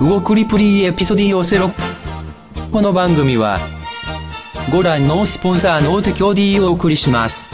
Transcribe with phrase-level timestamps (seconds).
[0.00, 1.70] 動くりプリエピソディオセロ
[2.72, 3.58] この番組は
[4.72, 7.50] ご覧のスポンサーの提供でお送りします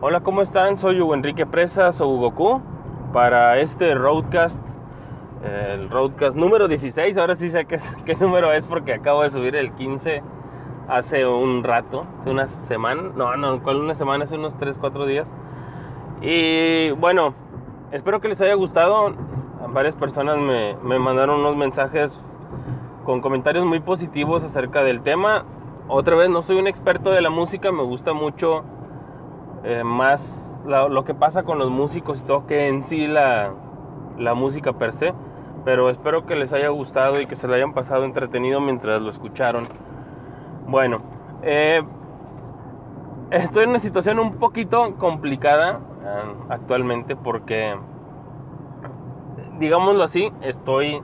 [0.00, 0.78] Hola, ¿cómo están?
[0.78, 2.60] Soy Hugo Enrique Presas o Hugo Q
[3.12, 4.60] para este Roadcast,
[5.44, 7.16] el Roadcast número 16.
[7.16, 10.22] Ahora sí sé qué, es- qué número es porque acabo de subir el 15
[10.91, 13.03] hace un rato, hace una semana.
[13.15, 14.25] No, no, ¿cuál una semana?
[14.25, 15.31] Hace unos 3, 4 días.
[16.21, 17.33] Y bueno,
[17.91, 19.13] espero que les haya gustado.
[19.69, 22.19] Varias personas me, me mandaron unos mensajes
[23.05, 25.45] con comentarios muy positivos acerca del tema.
[25.87, 28.63] Otra vez, no soy un experto de la música, me gusta mucho
[29.63, 33.53] eh, más lo que pasa con los músicos y todo que en sí la,
[34.19, 35.13] la música per se.
[35.63, 39.09] Pero espero que les haya gustado y que se lo hayan pasado entretenido mientras lo
[39.09, 39.67] escucharon.
[40.67, 41.01] Bueno,
[41.43, 41.81] eh,
[43.31, 47.75] estoy en una situación un poquito complicada eh, actualmente porque,
[49.59, 51.01] digámoslo así, estoy...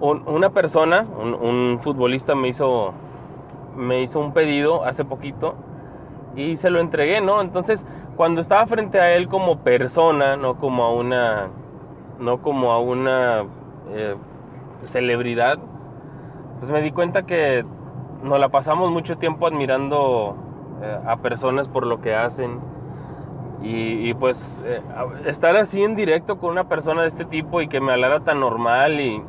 [0.00, 2.92] un- una persona, un, un futbolista me hizo,
[3.76, 5.54] me hizo un pedido hace poquito
[6.36, 7.40] y se lo entregué, ¿no?
[7.42, 7.84] Entonces,
[8.16, 11.48] cuando estaba frente a él como persona, no como a una,
[12.20, 13.44] no como a una
[13.92, 14.16] eh,
[14.86, 15.58] celebridad,
[16.58, 17.64] pues me di cuenta que
[18.22, 20.36] nos la pasamos mucho tiempo admirando
[20.82, 22.60] eh, a personas por lo que hacen.
[23.60, 24.80] Y, pues eh,
[25.26, 28.38] estar así en directo con una persona de este tipo y que me hablara tan
[28.38, 29.20] normal y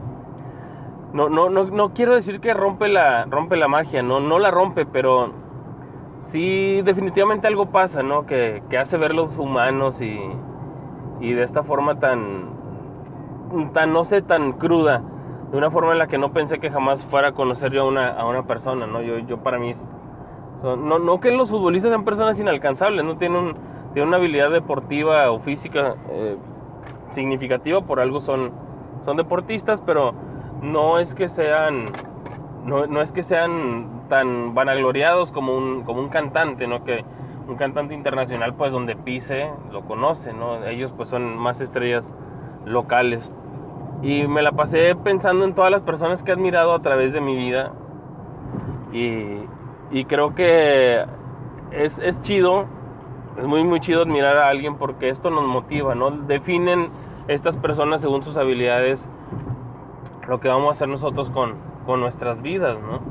[1.14, 4.52] no, no, no, no quiero decir que rompe la, rompe la magia, no, no la
[4.52, 5.32] rompe, pero
[6.22, 8.28] sí definitivamente algo pasa, ¿no?
[8.28, 10.20] Que, que hace verlos humanos y,
[11.20, 12.50] y de esta forma tan,
[13.74, 15.02] tan, no sé, tan cruda,
[15.52, 17.86] de una forma en la que no pensé que jamás fuera a conocer yo a
[17.88, 19.02] una, a una persona, ¿no?
[19.02, 19.74] Yo, yo para mí,
[20.62, 23.56] son- no, no que los futbolistas sean personas inalcanzables, no tienen,
[23.94, 26.38] tienen una habilidad deportiva o física eh,
[27.12, 28.52] significativa, por algo son,
[29.06, 30.14] son deportistas, pero
[30.62, 31.92] no es que sean
[32.66, 36.84] no, no es que sean tan vanagloriados como un, como un cantante, ¿no?
[36.84, 37.04] Que
[37.48, 40.64] un cantante internacional, pues donde pise, lo conoce, ¿no?
[40.66, 42.06] Ellos pues son más estrellas
[42.66, 43.30] locales.
[44.02, 47.22] Y me la pasé pensando en todas las personas que he admirado a través de
[47.22, 47.74] mi vida.
[48.94, 49.44] Y,
[49.92, 51.06] y creo que
[51.72, 52.66] es, es chido,
[53.38, 56.12] es muy, muy chido admirar a alguien porque esto nos motiva, ¿no?
[56.12, 56.90] Definen
[57.28, 59.08] estas personas según sus habilidades
[60.28, 61.56] lo que vamos a hacer nosotros con,
[61.86, 63.02] con nuestras vidas, ¿no?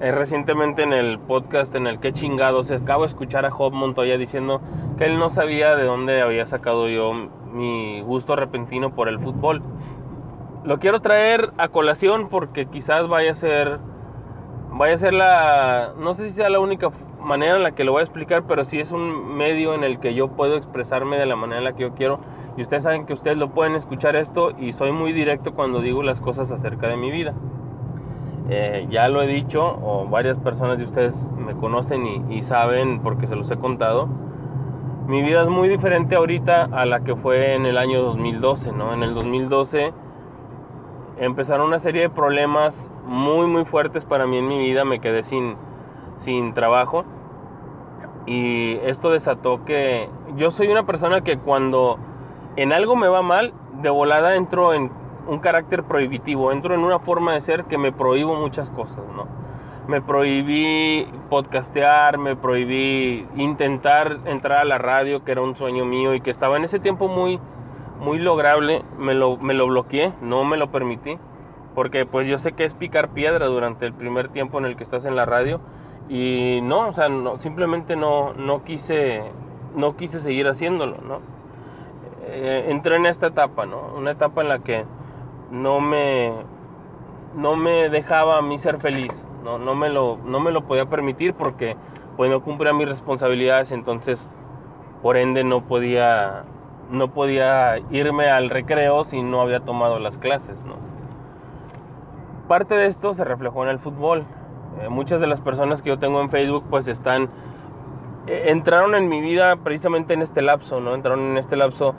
[0.00, 4.18] Eh, recientemente en el podcast en el que chingados acabo de escuchar a Job Montoya
[4.18, 4.60] diciendo
[4.98, 7.12] que él no sabía de dónde había sacado yo
[7.52, 9.62] mi gusto repentino por el fútbol.
[10.64, 13.78] Lo quiero traer a colación porque quizás vaya a ser
[14.72, 16.88] vaya a ser la no sé si sea la única
[17.20, 20.00] manera en la que lo voy a explicar, pero sí es un medio en el
[20.00, 22.18] que yo puedo expresarme de la manera en la que yo quiero
[22.56, 26.02] y ustedes saben que ustedes lo pueden escuchar esto y soy muy directo cuando digo
[26.02, 27.34] las cosas acerca de mi vida.
[28.48, 33.00] Eh, ya lo he dicho, o varias personas de ustedes me conocen y, y saben
[33.00, 34.06] porque se los he contado.
[35.08, 38.94] Mi vida es muy diferente ahorita a la que fue en el año 2012, ¿no?
[38.94, 39.92] En el 2012
[41.18, 44.84] empezaron una serie de problemas muy, muy fuertes para mí en mi vida.
[44.84, 45.56] Me quedé sin,
[46.18, 47.04] sin trabajo.
[48.26, 51.98] Y esto desató que yo soy una persona que cuando
[52.56, 53.52] en algo me va mal,
[53.82, 54.90] de volada entro en
[55.26, 59.26] un carácter prohibitivo, entro en una forma de ser que me prohíbo muchas cosas, ¿no?
[59.88, 66.14] Me prohibí podcastear, me prohibí intentar entrar a la radio, que era un sueño mío
[66.14, 67.38] y que estaba en ese tiempo muy,
[67.98, 71.18] muy lograble, me lo, me lo bloqueé, no me lo permití,
[71.74, 74.84] porque pues yo sé que es picar piedra durante el primer tiempo en el que
[74.84, 75.60] estás en la radio
[76.08, 79.22] y no, o sea, no, simplemente no, no quise,
[79.74, 81.20] no quise seguir haciéndolo, ¿no?
[82.26, 83.92] Eh, entré en esta etapa, ¿no?
[83.96, 84.84] Una etapa en la que
[85.50, 86.32] no me,
[87.34, 89.12] no me dejaba a mí ser feliz,
[89.42, 91.76] no, no, me lo, no me lo podía permitir porque
[92.16, 94.30] pues no cumplía mis responsabilidades, entonces
[95.02, 96.44] por ende no podía,
[96.90, 100.74] no podía irme al recreo si no había tomado las clases, ¿no?
[102.48, 104.24] Parte de esto se reflejó en el fútbol.
[104.82, 107.28] Eh, muchas de las personas que yo tengo en Facebook pues están
[108.26, 110.94] eh, entraron en mi vida precisamente en este lapso, ¿no?
[110.94, 111.94] Entraron en este lapso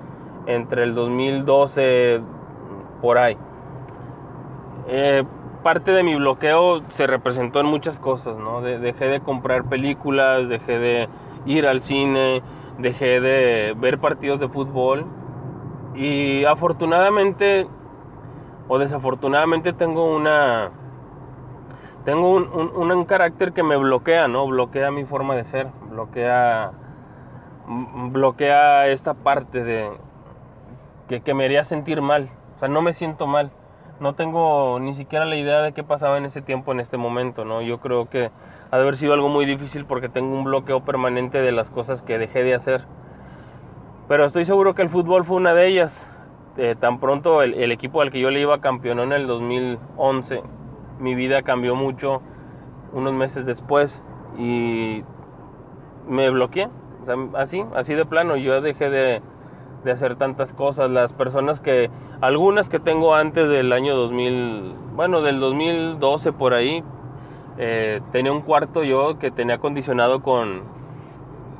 [0.45, 2.21] entre el 2012
[3.01, 3.37] por ahí.
[4.87, 5.23] Eh,
[5.63, 8.61] parte de mi bloqueo se representó en muchas cosas, ¿no?
[8.61, 11.09] De- dejé de comprar películas, dejé de
[11.47, 12.43] ir al cine,
[12.77, 15.05] dejé de ver partidos de fútbol
[15.95, 17.67] y afortunadamente
[18.67, 20.71] o desafortunadamente tengo una
[22.05, 24.45] tengo un, un, carácter que me bloquea, ¿no?
[24.45, 26.71] Bloquea mi forma de ser, bloquea,
[28.11, 29.89] bloquea esta parte de
[31.09, 32.29] que, que me haría sentir mal.
[32.55, 33.49] O sea, no me siento mal.
[33.99, 37.43] No tengo ni siquiera la idea de qué pasaba en ese tiempo, en este momento,
[37.43, 37.63] ¿no?
[37.63, 38.29] Yo creo que
[38.75, 42.01] ha de haber sido algo muy difícil porque tengo un bloqueo permanente de las cosas
[42.01, 42.83] que dejé de hacer.
[44.09, 46.05] Pero estoy seguro que el fútbol fue una de ellas.
[46.57, 50.41] Eh, tan pronto el, equipo al que yo le iba campeonó en el 2011
[50.99, 52.21] mi vida cambió mucho
[52.93, 54.01] unos meses después
[54.37, 55.03] y
[56.07, 56.69] me bloqueé.
[57.35, 59.21] así, así de plano, yo dejé de,
[59.85, 60.89] de, hacer tantas cosas.
[60.89, 61.89] Las personas que,
[62.19, 66.83] algunas que tengo antes del año 2000, bueno, del 2012 por ahí,
[67.57, 70.63] eh, tenía un cuarto yo que tenía acondicionado con,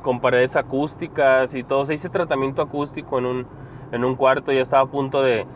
[0.02, 1.86] con paredes acústicas y todo.
[1.86, 3.46] Se hice tratamiento acústico en un,
[3.92, 5.46] en un cuarto, ya estaba a punto de,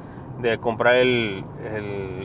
[0.40, 1.44] de comprar el,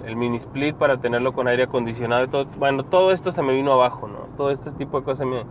[0.06, 2.45] el, mini split para tenerlo con aire acondicionado y todo.
[2.57, 4.27] Bueno, todo esto se me vino abajo, ¿no?
[4.38, 5.44] Todo este tipo de cosas se me,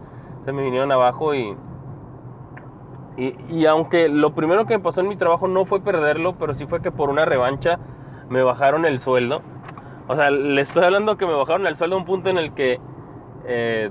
[0.45, 1.55] se me vinieron abajo y,
[3.17, 6.55] y, y, aunque lo primero que me pasó en mi trabajo no fue perderlo, pero
[6.55, 7.79] sí fue que por una revancha
[8.31, 9.43] me bajaron el sueldo.
[10.09, 12.53] O sea, le estoy hablando que me bajaron el sueldo a un punto en el
[12.53, 12.79] que
[13.47, 13.91] eh,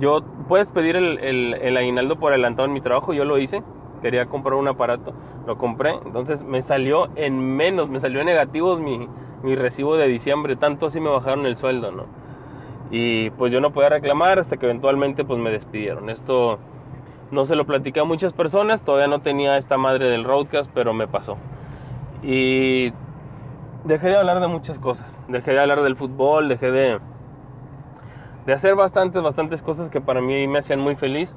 [0.00, 3.62] yo puedes pedir el, el, aguinaldo por adelantado en mi trabajo, yo lo hice
[4.00, 5.12] quería comprar un aparato,
[5.46, 9.08] lo compré, entonces me salió en menos, me salió en negativos mi,
[9.42, 12.04] mi recibo de diciembre, tanto así me bajaron el sueldo, ¿no?
[12.90, 16.08] Y pues yo no podía reclamar hasta que eventualmente pues me despidieron.
[16.08, 16.58] Esto
[17.30, 20.94] no se lo platiqué a muchas personas, todavía no tenía esta madre del roadcast, pero
[20.94, 21.36] me pasó.
[22.22, 22.92] Y
[23.88, 27.00] dejé de hablar de muchas cosas, dejé de hablar del fútbol, dejé de,
[28.46, 31.34] de hacer bastantes, bastantes cosas que para mí me hacían muy feliz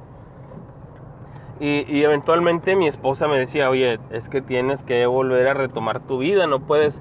[1.60, 6.18] y, eventualmente mi esposa me decía, oye, es que tienes que volver a retomar tu
[6.18, 7.00] vida, no puedes,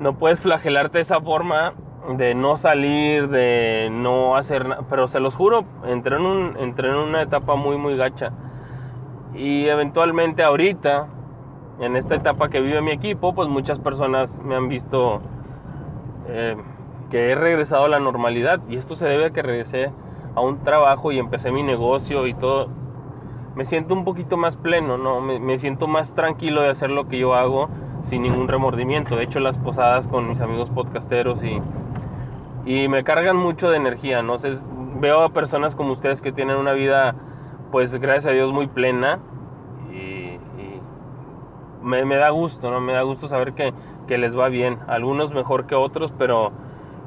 [0.00, 1.74] no puedes flagelarte de esa forma
[2.16, 4.82] de no salir, de no hacer nada.
[4.90, 8.32] Pero se los juro, entré en, un, entré en una etapa muy, muy gacha.
[9.32, 11.06] Y eventualmente ahorita,
[11.80, 15.20] en esta etapa que vive mi equipo, pues muchas personas me han visto
[16.28, 16.56] eh,
[17.10, 18.60] que he regresado a la normalidad.
[18.68, 19.90] Y esto se debe a que regresé
[20.34, 22.68] a un trabajo y empecé mi negocio y todo
[23.54, 25.20] me siento un poquito más pleno, ¿no?
[25.20, 27.68] Me, siento más tranquilo de hacer lo que yo hago
[28.04, 29.16] sin ningún remordimiento.
[29.16, 31.60] De hecho, las posadas con mis amigos podcasteros y,
[32.66, 34.38] y me cargan mucho de energía, ¿no?
[34.38, 34.54] sé
[34.96, 37.14] veo a personas como ustedes que tienen una vida,
[37.70, 39.20] pues gracias a Dios, muy plena
[41.84, 42.80] me, da gusto, ¿no?
[42.80, 43.72] Me da gusto saber que,
[44.06, 44.78] que, les va bien.
[44.88, 46.50] Algunos mejor que otros, pero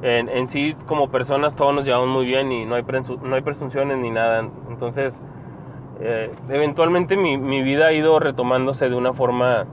[0.02, 2.84] en, en sí, como personas, todos nos llevamos muy bien y no hay,
[3.24, 4.48] no hay presunciones ni nada.
[4.70, 5.22] Entonces,
[6.00, 9.66] eh, eventualmente mi, mi, vida ha ido retomándose de una forma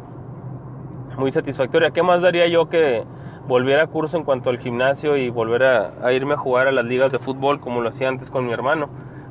[1.19, 1.91] muy satisfactoria.
[1.91, 3.05] ¿Qué más daría yo que
[3.47, 6.85] volviera a curso en cuanto al gimnasio y volver a, irme a jugar a las
[6.85, 8.89] ligas de fútbol como lo hacía antes con mi hermano?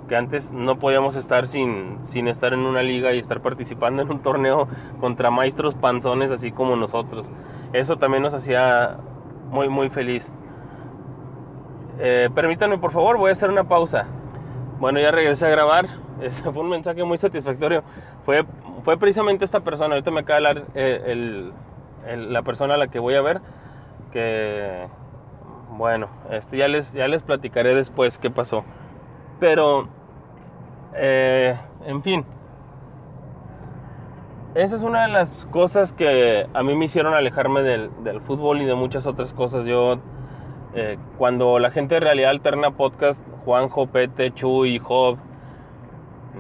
[0.08, 4.12] Que antes no podíamos estar sin, sin estar en una liga y estar participando en
[4.12, 4.68] un torneo
[5.00, 7.30] contra maestros panzones así como nosotros.
[7.72, 8.98] Eso también nos hacía
[9.50, 10.30] muy, muy feliz.
[12.00, 14.06] Eh, permítanme por favor, voy a hacer una pausa.
[14.80, 15.88] Bueno, ya regresé a grabar.
[16.22, 17.84] Este fue un mensaje muy satisfactorio.
[18.26, 18.46] Fue,
[18.84, 19.96] fue precisamente esta persona.
[19.96, 23.42] Ahorita me acaba de hablar eh, el, la persona a la que voy a ver.
[24.12, 24.88] Que,
[25.72, 28.64] bueno, este, ya, les, ya les platicaré después qué pasó.
[29.40, 29.88] Pero,
[30.96, 32.26] eh, en fin.
[34.56, 38.62] Esa es una de las cosas que a mí me hicieron alejarme del, del fútbol
[38.62, 39.66] y de muchas otras cosas.
[39.66, 39.98] Yo,
[40.76, 45.18] eh, cuando la gente de Realidad Alterna Podcast, Juanjo, Pete, Chuy, Job,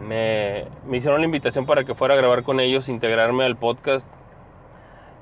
[0.08, 4.08] me, me hicieron la invitación para que fuera a grabar con ellos, integrarme al podcast.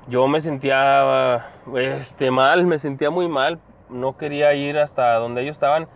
[0.08, 1.46] Yo me sentía
[1.76, 3.58] este, mal, me sentía muy mal.
[3.88, 5.88] No quería ir hasta donde ellos estaban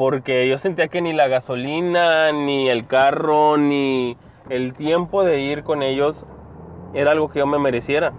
[0.00, 4.16] porque yo sentía que ni la gasolina, ni el carro, ni
[4.48, 6.26] el tiempo de ir con ellos
[6.94, 8.14] era algo que yo me mereciera.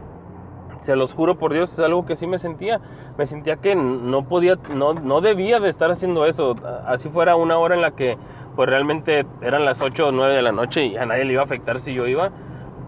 [0.82, 2.80] Se los juro por Dios, es algo que sí me sentía.
[3.18, 6.56] Me sentía que no podía, no, no debía de estar haciendo eso.
[6.86, 8.16] Así fuera una hora en la que
[8.56, 11.42] pues realmente eran las 8 o 9 de la noche y a nadie le iba
[11.42, 12.30] a afectar si yo iba.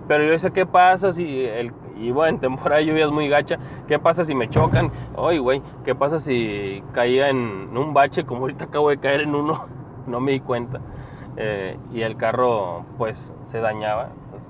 [0.08, 3.58] Pero yo decía, ¿qué pasa si el, iba en temporada de lluvias muy gacha?
[3.88, 4.92] ¿Qué pasa si me chocan?
[5.16, 9.36] Oye, güey, ¿qué pasa si caía en un bache como ahorita acabo de caer en
[9.36, 9.66] uno?
[10.08, 10.80] no me di cuenta.
[11.38, 14.10] Eh, y el carro pues se dañaba.
[14.32, 14.44] Pues,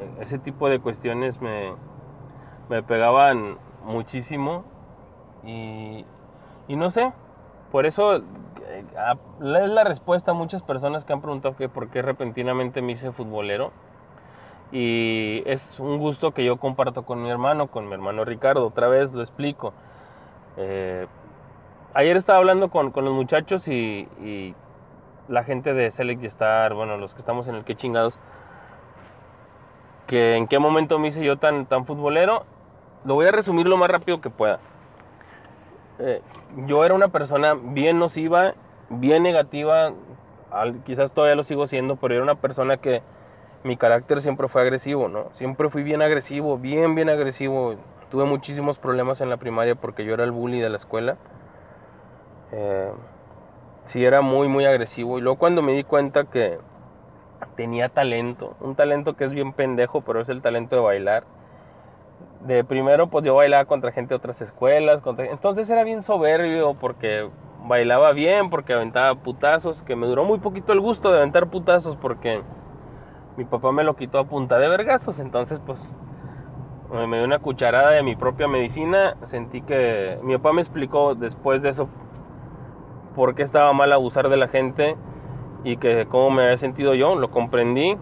[0.00, 1.72] eh, ese tipo de cuestiones me,
[2.68, 4.64] me pegaban muchísimo
[5.44, 6.04] y,
[6.68, 7.12] y no sé,
[7.70, 8.22] por eso es
[9.38, 13.72] la respuesta a muchas personas que han preguntado que por qué repentinamente me hice futbolero.
[14.72, 18.66] Y es un gusto que yo comparto con mi hermano, con mi hermano Ricardo.
[18.66, 19.72] Otra vez lo explico.
[20.56, 21.06] Eh,
[21.96, 24.54] Ayer estaba hablando con, con los muchachos y,
[25.28, 28.20] la gente de Select y Star, bueno, los que estamos en el que chingados,
[30.06, 32.44] que en qué momento me hice yo tan, tan futbolero.
[33.06, 34.60] Lo voy a resumir lo más rápido que pueda.
[35.98, 36.20] Eh,
[36.66, 38.52] yo era una persona bien nociva,
[38.90, 39.94] bien negativa,
[40.84, 43.00] quizás todavía lo sigo siendo, pero era una persona que
[43.66, 45.30] mi carácter siempre fue agresivo, ¿no?
[45.34, 47.74] Siempre fui bien agresivo, bien, bien agresivo.
[48.10, 51.16] Tuve muchísimos problemas en la primaria porque yo era el bully de la escuela.
[52.52, 52.92] Eh,
[53.86, 55.18] sí, era muy, muy agresivo.
[55.18, 56.58] Y luego cuando me di cuenta que
[57.56, 61.24] tenía talento, un talento que es bien pendejo, pero es el talento de bailar.
[62.40, 65.02] De primero, pues yo bailaba contra gente de otras escuelas.
[65.18, 67.28] Entonces era bien soberbio porque
[67.64, 71.96] bailaba bien, porque aventaba putazos, que me duró muy poquito el gusto de aventar putazos
[71.96, 72.42] porque
[73.36, 75.80] mi papá me lo quitó a punta de vergazos, entonces pues
[76.90, 81.62] me dio una cucharada de mi propia medicina, sentí que mi papá me explicó después
[81.62, 81.88] de eso
[83.14, 84.96] por qué estaba mal abusar de la gente
[85.64, 87.96] y que cómo me había sentido yo, lo comprendí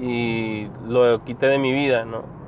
[0.00, 2.40] y lo quité de mi vida, ¿no?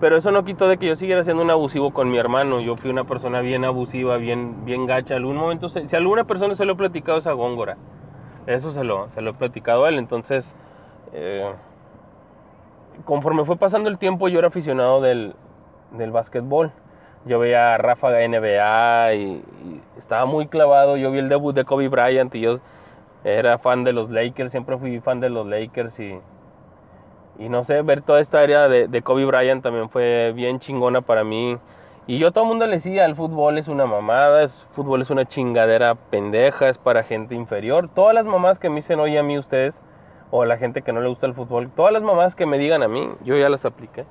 [0.00, 2.60] Pero eso no quitó de que yo siguiera siendo un abusivo con mi hermano.
[2.60, 5.16] Yo fui una persona bien abusiva, bien, bien gacha.
[5.16, 7.76] Algún momento, si alguna persona se lo he platicado es a Góngora.
[8.46, 9.98] Eso se lo, se lo he platicado a él.
[9.98, 10.54] Entonces,
[11.14, 11.52] eh,
[13.04, 15.34] conforme fue pasando el tiempo, yo era aficionado del,
[15.92, 16.72] del básquetbol.
[17.24, 19.42] Yo veía a Ráfaga NBA y,
[19.96, 20.96] estaba muy clavado.
[20.96, 22.58] Yo vi el debut de Kobe Bryant y yo
[23.24, 24.50] era fan de los Lakers.
[24.50, 26.18] Siempre fui fan de los Lakers y,
[27.38, 31.24] y no sé, ver toda esta área de, Kobe Bryant también fue bien chingona para
[31.24, 31.56] mí.
[32.06, 35.08] Y yo todo el mundo le decía, el fútbol es una mamada, el fútbol es
[35.08, 37.88] una chingadera pendeja, es para gente inferior.
[37.88, 39.82] Todas las mamás que me dicen, oye a mí ustedes,
[40.36, 42.82] o la gente que no le gusta el fútbol, todas las mamás que me digan
[42.82, 44.04] a mí, yo ya las apliqué.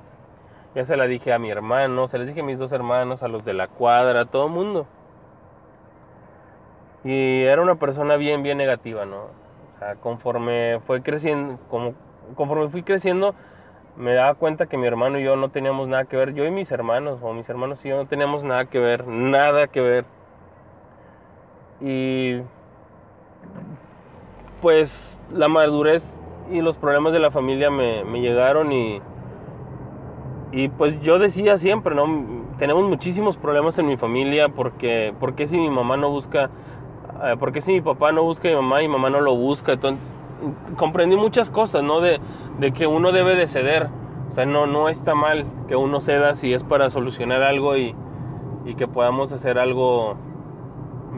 [0.74, 3.28] Ya se la dije a mi hermano, se les dije a mis dos hermanos, a
[3.28, 4.86] los de la cuadra, a todo el mundo.
[7.04, 9.18] Y era una persona bien, bien negativa, ¿no?
[9.18, 11.92] O sea, conforme fue creciendo, como,
[12.36, 13.34] conforme fui creciendo,
[13.94, 16.32] me daba cuenta que mi hermano y yo no teníamos nada que ver.
[16.32, 19.66] Yo y mis hermanos, o mis hermanos y yo no teníamos nada que ver, nada
[19.66, 20.04] que ver.
[21.82, 22.40] Y
[24.64, 26.02] pues la madurez
[26.50, 28.98] y los problemas de la familia me, llegaron y,
[30.52, 32.06] y pues yo decía siempre, ¿no?
[32.58, 36.48] Tenemos muchísimos problemas en mi familia porque, porque si mi mamá no busca,
[37.24, 39.36] eh, porque si mi papá no busca a mi mamá y mi mamá no lo
[39.36, 40.02] busca, entonces
[40.78, 42.00] comprendí muchas cosas, ¿no?
[42.00, 42.18] De,
[42.58, 43.90] de, que uno debe de ceder,
[44.30, 47.94] o sea, no, no está mal que uno ceda si es para solucionar algo y,
[48.64, 50.16] y que podamos hacer algo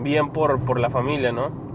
[0.02, 1.65] bien por, por la familia, ¿no?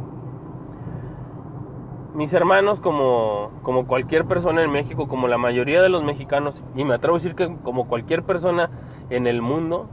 [2.13, 6.83] Mis hermanos, como, como cualquier persona en México, como la mayoría de los mexicanos, y
[6.83, 8.69] me atrevo a decir que como cualquier persona
[9.09, 9.87] en el mundo,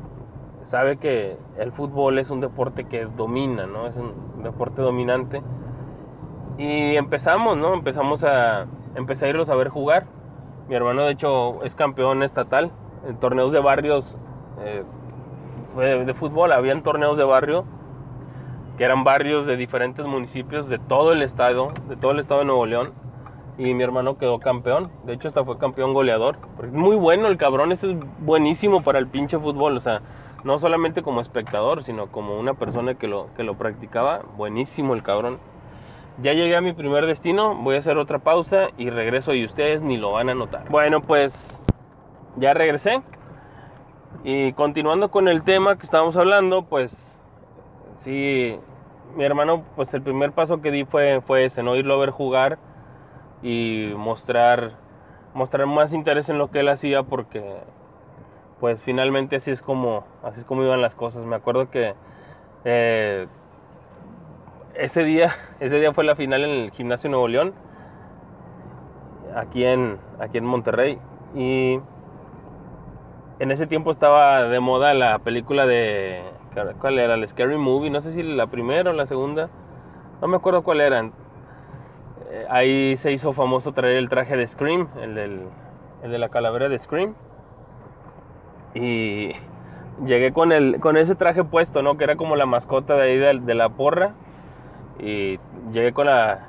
[0.64, 3.86] sabe que el fútbol es un deporte que domina, ¿no?
[3.86, 5.42] Es un deporte dominante.
[6.58, 7.72] Y empezamos, ¿no?
[7.72, 10.06] Empezamos a, empecé a irlos a ver jugar.
[10.68, 12.70] Mi hermano, de hecho, es campeón estatal
[13.06, 14.18] en torneos de barrios
[14.60, 14.82] eh,
[15.76, 16.52] de, de fútbol.
[16.52, 17.64] Habían torneos de barrio
[18.78, 22.46] que eran barrios de diferentes municipios de todo el estado, de todo el estado de
[22.46, 22.92] Nuevo León.
[23.58, 24.92] Y mi hermano quedó campeón.
[25.02, 26.38] De hecho, hasta fue campeón goleador.
[26.70, 27.72] Muy bueno el cabrón.
[27.72, 29.76] Este es buenísimo para el pinche fútbol.
[29.76, 30.00] O sea,
[30.44, 34.20] no solamente como espectador, sino como una persona que lo, que lo practicaba.
[34.36, 35.40] Buenísimo el cabrón.
[36.22, 37.56] Ya llegué a mi primer destino.
[37.56, 40.68] Voy a hacer otra pausa y regreso y ustedes ni lo van a notar.
[40.70, 41.64] Bueno, pues
[42.36, 43.02] ya regresé.
[44.22, 47.17] Y continuando con el tema que estábamos hablando, pues
[47.98, 48.58] sí,
[49.16, 51.76] mi hermano, pues el primer paso que di fue, fue ese, ¿no?
[51.76, 52.58] Irlo a ver jugar
[53.42, 54.72] y mostrar,
[55.34, 57.42] mostrar más interés en lo que él hacía porque,
[58.60, 61.24] pues finalmente así es como, así es como iban las cosas.
[61.24, 61.94] Me acuerdo que
[62.64, 63.26] eh,
[64.74, 67.54] ese día, ese día fue la final en el Gimnasio Nuevo León,
[69.34, 70.98] aquí en, aquí en Monterrey,
[71.34, 71.80] y
[73.38, 76.22] en ese tiempo estaba de moda la película de
[76.80, 77.14] ¿Cuál era?
[77.14, 79.48] El Scary Movie, no sé si la primera o la segunda.
[80.20, 81.00] No me acuerdo cuál era.
[81.00, 85.42] Eh, ahí se hizo famoso traer el traje de Scream, el, del,
[86.02, 87.14] el de la calavera de Scream.
[88.74, 89.32] Y
[90.04, 91.96] llegué con, el, con ese traje puesto, ¿no?
[91.96, 94.14] Que era como la mascota de ahí de, de la porra.
[94.98, 95.38] Y
[95.72, 96.48] llegué con, la,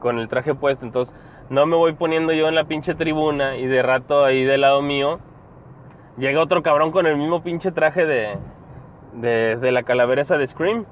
[0.00, 0.84] con el traje puesto.
[0.84, 1.14] Entonces
[1.50, 4.80] no me voy poniendo yo en la pinche tribuna y de rato ahí del lado
[4.80, 5.20] mío
[6.16, 8.36] llega otro cabrón con el mismo pinche traje de,
[9.14, 10.84] de, la calavera esa de Scream.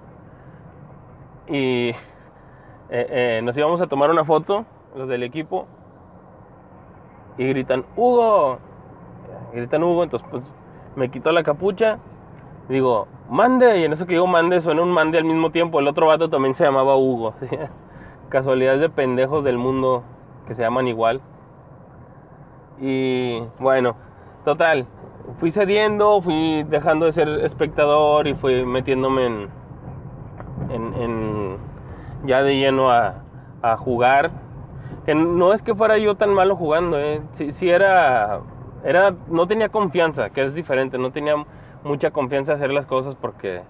[1.49, 1.95] Y eh,
[2.91, 4.65] eh, nos íbamos a tomar una foto,
[4.97, 5.67] los del equipo,
[7.39, 8.59] y gritan, Hugo.
[9.53, 10.43] gritan Hugo, entonces pues
[10.97, 11.99] me quito la capucha.
[12.69, 15.81] Digo, mande, y en eso que digo mande suena un mande al mismo tiempo.
[15.81, 17.35] El otro vato también se llamaba Hugo.
[18.29, 20.05] Casualidades de pendejos del mundo
[20.47, 21.21] que se llaman igual.
[22.81, 23.95] Y bueno,
[24.45, 24.87] total,
[25.39, 31.57] fui cediendo, fui dejando de ser espectador y fui metiéndome en, en,
[32.25, 33.23] ya de lleno a,
[33.63, 34.31] a, jugar.
[35.05, 37.23] Que no es que fuera yo tan malo jugando, ¿eh?
[37.33, 38.41] sí, era,
[38.85, 41.35] era, no tenía confianza, que es diferente, no tenía
[41.83, 43.63] mucha confianza hacer las cosas porque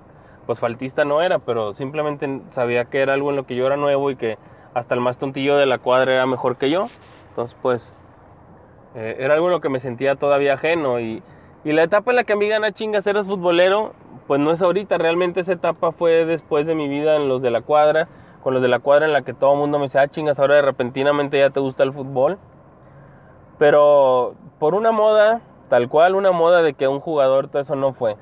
[0.47, 3.77] pues faltista no era, pero simplemente sabía que era algo en lo que yo era
[3.77, 4.37] nuevo y que
[4.75, 6.87] hasta el más tontillo de la cuadra era mejor que yo.
[7.31, 7.95] Entonces pues
[8.95, 11.23] eh, era algo en lo que me sentía todavía ajeno y,
[11.65, 13.93] y la etapa en la que a mí gana chingas eras futbolero,
[14.27, 17.51] pues no es ahorita, realmente esa etapa fue después de mi vida en los de
[17.51, 18.09] la cuadra,
[18.43, 20.39] con los de la cuadra en la que todo el mundo me decía, ah, chingas,
[20.39, 22.39] ahora de repentinamente ya te gusta el fútbol.
[23.59, 27.93] Pero por una moda, tal cual una moda de que un jugador, todo eso no
[27.93, 28.17] fue.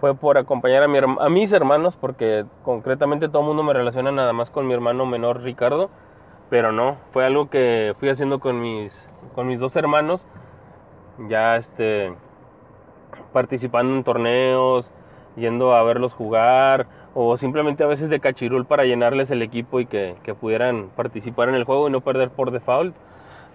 [0.00, 4.10] Fue por acompañar a, mi, a mis hermanos, porque concretamente todo el mundo me relaciona
[4.10, 5.90] nada más con mi hermano menor Ricardo,
[6.48, 10.26] pero no, fue algo que fui haciendo con mis, con mis dos hermanos,
[11.28, 12.12] ya este
[13.32, 14.92] participando en torneos,
[15.36, 19.86] yendo a verlos jugar o simplemente a veces de cachirul para llenarles el equipo y
[19.86, 22.94] que, pudieran participar en el juego y no perder por default.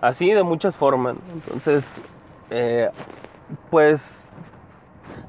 [0.02, 1.18] Así de muchas formas.
[1.34, 1.86] Entonces,
[2.50, 2.90] eh,
[3.70, 4.34] pues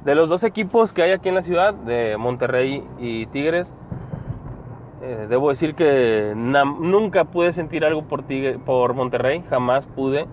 [0.05, 3.73] de los dos equipos que hay aquí en la ciudad, de Monterrey y Tigres,
[5.03, 8.25] eh, debo decir que nunca pude sentir algo por,
[8.65, 10.26] por Monterrey, jamás pude.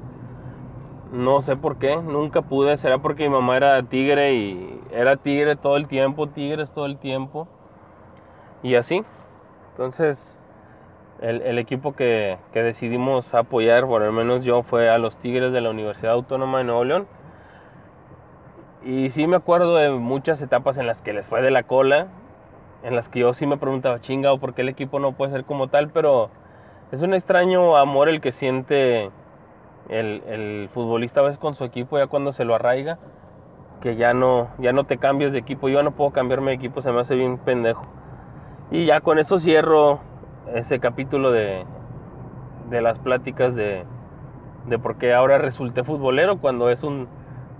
[1.13, 2.75] No sé por qué, nunca pude.
[2.77, 6.97] Será porque mi mamá era tigre y era tigre todo el tiempo, tigres todo el
[6.97, 7.47] tiempo.
[8.63, 9.03] Y así.
[9.73, 10.35] Entonces,
[11.21, 15.69] el, equipo que, decidimos apoyar, por al menos yo, fue a los Tigres de la
[15.69, 17.07] Universidad Autónoma de Nuevo León.
[18.83, 22.07] Y sí me acuerdo de muchas etapas en las que les fue de la cola,
[22.81, 25.45] en las que yo sí me preguntaba, chingado, ¿por qué el equipo no puede ser
[25.45, 25.91] como tal?
[25.91, 26.31] Pero
[26.91, 29.11] es un extraño amor el que siente
[29.89, 32.97] el, futbolista a veces con su equipo ya cuando se lo arraiga,
[33.81, 35.69] que ya no, ya no te cambias de equipo.
[35.69, 37.85] Yo no puedo cambiarme de equipo, se me hace bien pendejo.
[38.71, 39.99] Y ya con eso cierro
[40.53, 41.65] ese capítulo de,
[42.69, 43.83] de las pláticas de,
[44.67, 47.07] de por qué ahora resulté futbolero cuando es un,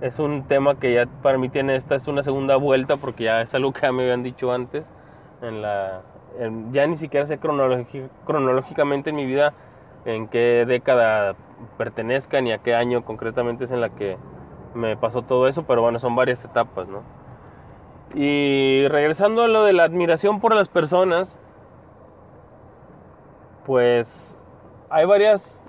[0.00, 3.42] es un tema que ya para mí tiene esta es una segunda vuelta porque ya
[3.42, 4.84] es algo que ya me habían dicho antes
[5.42, 6.02] en la
[6.72, 9.54] ya ni siquiera sé cronológicamente en mi vida
[10.04, 11.34] en qué década
[11.78, 14.16] pertenezca ni a qué año concretamente es en la que
[14.74, 17.02] me pasó todo eso, pero bueno, son varias etapas, ¿no?
[18.14, 21.38] Y regresando a lo de la admiración por las personas,
[23.64, 24.38] pues
[24.90, 25.64] hay varias,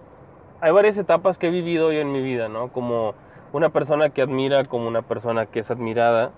[0.62, 2.71] hay varias etapas que he vivido yo en mi vida, ¿no?
[2.71, 3.15] Como
[3.54, 6.32] una persona que admira, como una persona que es admirada.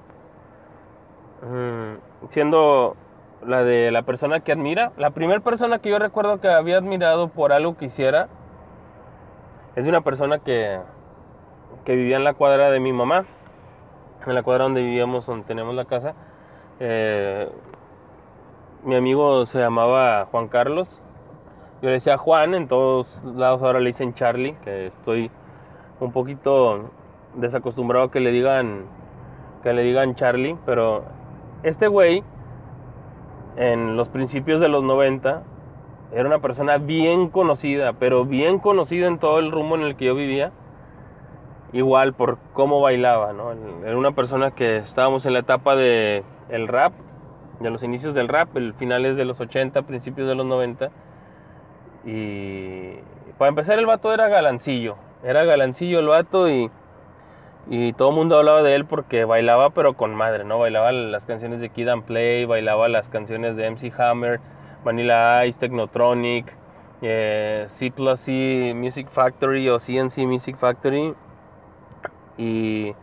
[1.41, 2.95] Mm, siendo
[3.45, 7.29] la de la persona que admira, la primera persona que yo recuerdo que había admirado
[7.29, 8.27] por algo que hiciera
[9.75, 10.79] es de una persona que,
[11.85, 13.25] que vivía en la cuadra de mi mamá,
[14.25, 16.15] en la cuadra donde vivíamos, donde tenemos la casa.
[16.79, 17.49] Eh,
[18.83, 21.01] mi amigo se llamaba Juan Carlos.
[21.81, 25.29] Yo le decía Juan, en todos lados ahora le dicen Charlie, que estoy
[25.99, 26.89] un poquito
[27.35, 28.85] desacostumbrado a que le digan
[29.63, 31.03] que le digan Charlie, pero
[31.63, 32.23] este güey
[33.57, 35.43] en los principios de los 90
[36.13, 40.05] era una persona bien conocida, pero bien conocida en todo el rumbo en el que
[40.05, 40.51] yo vivía.
[41.73, 43.51] Igual por cómo bailaba, ¿no?
[43.83, 46.93] Era una persona que estábamos en la etapa de el rap,
[47.59, 50.91] de los inicios del rap, el finales de los 80, principios de los 90.
[52.05, 52.93] Y
[53.37, 56.71] para empezar el vato era galancillo, era galancillo el vato y,
[57.69, 60.59] y todo el mundo hablaba de él porque bailaba pero con madre, ¿no?
[60.59, 64.39] Bailaba las canciones de Kid and Play, bailaba las canciones de MC Hammer,
[64.85, 66.55] Vanilla Ice, Technotronic,
[67.01, 68.27] eh, C plus
[68.73, 71.13] Music Factory o CNC Music Factory.
[72.37, 72.93] Y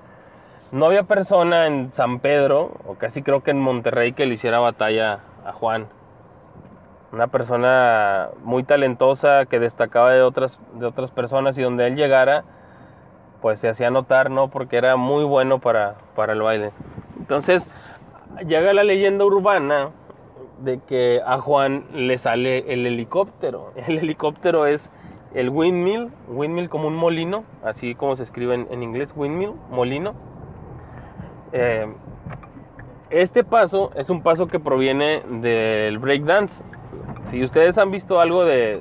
[0.73, 4.61] no había persona en San Pedro, o casi creo que en Monterrey, que le hiciera
[4.61, 5.89] batalla a Juan.
[7.13, 12.45] Una persona muy talentosa que destacaba de otras, de otras personas y donde él llegara,
[13.45, 14.49] pues se hacía notar, ¿no?
[14.49, 16.71] Porque era muy bueno para, para el baile.
[17.19, 17.71] Entonces,
[18.47, 19.91] llega la leyenda urbana
[20.63, 23.73] de que a Juan le sale el helicóptero.
[23.87, 24.91] El helicóptero es
[25.35, 30.15] el windmill, windmill como un molino, así como se escribe en, inglés, windmill, molino.
[31.53, 31.87] Eh,
[33.11, 36.65] este paso es un paso que proviene del breakdance.
[37.25, 38.81] Si ustedes han visto algo de,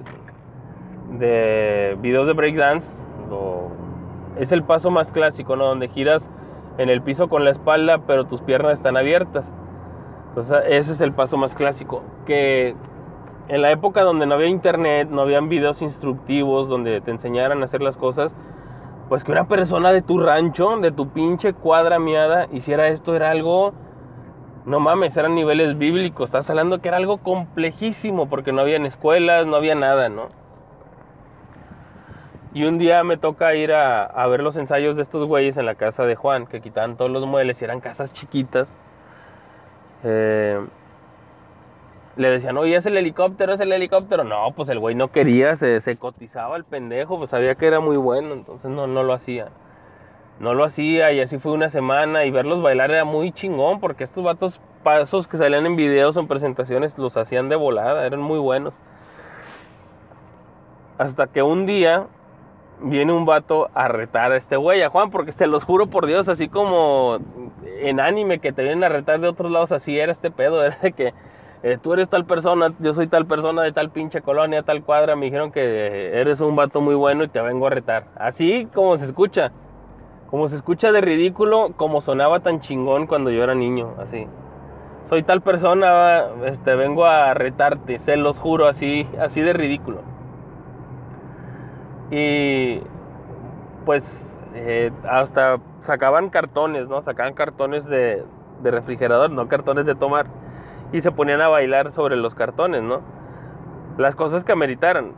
[1.19, 3.03] de videos de breakdance,
[4.37, 5.65] es el paso más clásico, ¿no?
[5.65, 6.29] Donde giras
[6.77, 9.51] en el piso con la espalda, pero tus piernas están abiertas.
[10.29, 12.75] Entonces ese es el paso más clásico, que
[13.49, 17.65] en la época donde no había internet, no habían videos instructivos donde te enseñaran a
[17.65, 18.33] hacer las cosas,
[19.09, 23.29] pues que una persona de tu rancho, de tu pinche cuadra miada, hiciera esto era
[23.29, 23.73] algo,
[24.65, 29.45] no mames, eran niveles bíblicos, estás hablando que era algo complejísimo porque no había escuelas,
[29.45, 30.29] no había nada, ¿no?
[32.53, 35.65] Y un día me toca ir a, a, ver los ensayos de estos güeyes en
[35.65, 38.71] la casa de Juan, que quitaban todos los muebles y eran casas chiquitas.
[40.03, 40.59] Eh,
[42.15, 44.23] le decían, oye, es el helicóptero, es el helicóptero.
[44.23, 47.97] No, pues el güey no quería, se, cotizaba el pendejo, pues sabía que era muy
[47.97, 49.47] bueno, entonces no, no lo hacía.
[50.39, 54.03] No lo hacía y así fue una semana y verlos bailar era muy chingón porque
[54.03, 58.19] estos vatos pasos que salían en videos o en presentaciones los hacían de volada, eran
[58.19, 58.73] muy buenos.
[60.97, 62.07] Hasta que un día
[62.81, 66.05] viene un vato a retar a este güey, a Juan, porque se los juro por
[66.05, 67.19] Dios, así como
[67.79, 70.77] en anime que te vienen a retar de otros lados, así era este pedo, era
[70.81, 71.13] de que
[71.63, 75.15] eh, tú eres tal persona, yo soy tal persona de tal pinche colonia, tal cuadra,
[75.15, 78.07] me dijeron que eres un vato muy bueno y te vengo a retar.
[78.15, 79.51] Así como se escucha,
[80.29, 84.27] como se escucha de ridículo, como sonaba tan chingón cuando yo era niño, así.
[85.07, 90.12] Soy tal persona, este, vengo a retarte, se los juro, así, así de ridículo.
[92.15, 92.79] Y
[93.85, 97.01] pues eh, hasta sacaban cartones, ¿no?
[97.01, 98.23] Sacaban cartones de,
[98.61, 100.27] de, refrigerador, no cartones de tomar.
[100.91, 103.01] Y se ponían a bailar sobre los cartones, ¿no?
[103.97, 105.13] Las cosas que ameritaran.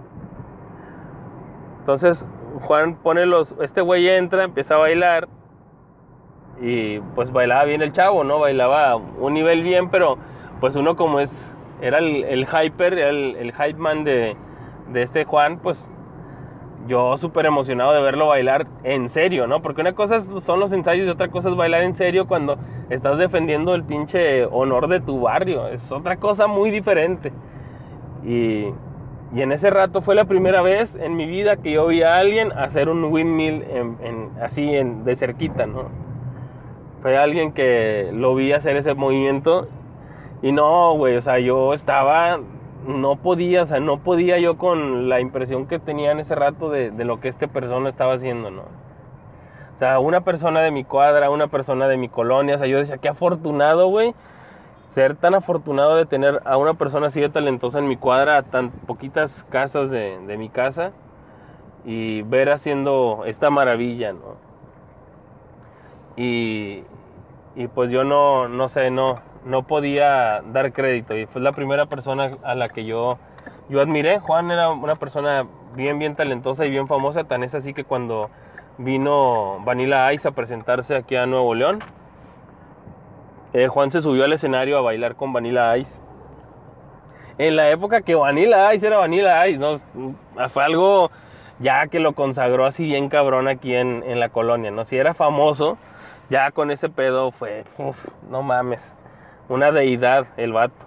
[1.82, 2.26] Entonces
[2.62, 3.54] Juan pone los...
[3.60, 5.28] Este güey entra, empieza a bailar.
[6.62, 8.40] Y pues bailaba bien el chavo, ¿no?
[8.40, 10.18] Bailaba un nivel bien, pero
[10.62, 11.54] pues uno como es...
[11.82, 14.38] Era el, hyper, el, el hype man de,
[14.94, 15.92] de este Juan, pues
[16.88, 19.62] yo súper emocionado de verlo bailar en serio, ¿no?
[19.62, 22.58] Porque una cosa son los ensayos y otra cosa es bailar en serio cuando
[22.90, 25.68] estás defendiendo el pinche honor de tu barrio.
[25.68, 27.32] Es otra cosa muy diferente.
[28.24, 28.68] Y,
[29.36, 32.54] en ese rato fue la primera vez en mi vida que yo vi a alguien
[32.54, 33.66] hacer un windmill
[34.42, 35.90] así en, de cerquita, ¿no?
[37.02, 39.68] Fue alguien que lo vi hacer ese movimiento
[40.42, 42.40] y no, güey, o sea, yo estaba
[42.86, 46.70] no podía, o sea, no podía yo con la impresión que tenía en ese rato
[46.70, 48.64] de, de, lo que esta persona estaba haciendo, ¿no?
[48.64, 52.78] O sea, una persona de mi cuadra, una persona de mi colonia, o sea, yo
[52.78, 54.14] decía, qué afortunado, güey,
[54.90, 58.44] ser tan afortunado de tener a una persona así de talentosa en mi cuadra, a
[58.44, 60.92] tan poquitas casas de, de mi casa,
[61.84, 64.38] y ver haciendo esta maravilla, ¿no?
[66.18, 66.84] Y,
[67.56, 71.86] y pues yo no, no sé, no, no podía dar crédito y fue la primera
[71.86, 73.18] persona a la que yo,
[73.70, 74.20] yo admiré.
[74.20, 78.30] Juan era una persona bien, bien talentosa y bien famosa, tan es así que cuando
[78.78, 81.80] vino Vanilla Ice a presentarse aquí a Nuevo León,
[83.54, 85.98] eh, Juan se subió al escenario a bailar con Vanilla Ice.
[87.38, 89.80] En la época que Vanilla Ice era Vanilla Ice, ¿no?
[90.50, 91.12] Fue algo
[91.60, 94.86] ya que lo consagró así bien cabrón aquí en, en la colonia, ¿no?
[94.86, 95.78] Si era famoso,
[96.30, 97.98] ya con ese pedo fue, uf,
[98.30, 98.96] no mames
[99.50, 100.86] una deidad el vato.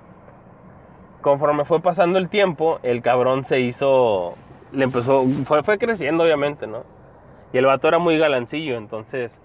[1.20, 4.34] Conforme fue pasando el tiempo, el cabrón se hizo,
[4.72, 6.84] le empezó, fue, fue creciendo obviamente, ¿no?
[7.52, 9.40] Y el vato era muy galancillo, entonces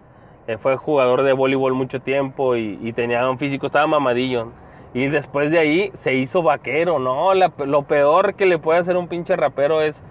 [0.45, 4.51] eh, fue jugador de voleibol mucho tiempo y, tenía un físico, estaba mamadillo.
[4.93, 7.33] Y después de ahí se hizo vaquero, ¿no?
[7.33, 10.03] Lo peor que le puede hacer un pinche rapero es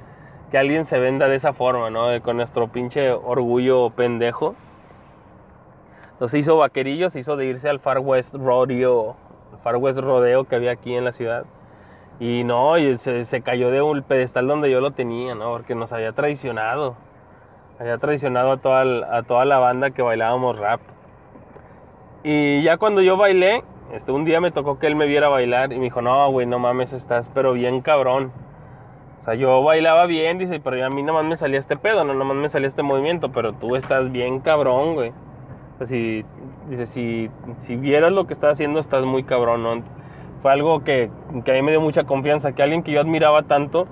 [0.51, 2.21] que alguien se venda de esa forma, ¿no?
[2.23, 4.55] Con nuestro pinche orgullo pendejo.
[6.23, 9.17] Entonces hizo vaquerillo, se hizo de irse al Far West Rodeo,
[9.65, 11.47] Far West Rodeo que había aquí en la ciudad.
[12.21, 15.51] Y no, y se, se, cayó de un pedestal donde yo lo tenía, ¿no?
[15.51, 16.95] Porque nos había traicionado.
[17.81, 20.81] Había traicionado a toda, a toda la banda que bailábamos rap.
[22.23, 25.73] Y ya cuando yo bailé, este, un día me tocó que él me viera bailar
[25.73, 28.31] y me dijo, no, güey, no mames, estás pero bien cabrón.
[29.23, 32.15] O sea, yo bailaba bien, dice, pero a mí nomás me salía este pedo, no
[32.15, 35.13] nomás me salía este movimiento, pero tú estás bien cabrón, güey.
[35.83, 36.25] Sea, si,
[36.69, 39.85] dice, si, si vieras lo que estás haciendo, estás muy cabrón.
[40.43, 41.11] Fue algo que,
[41.45, 43.87] que, a mí me dio mucha confianza, que alguien que yo admiraba tanto,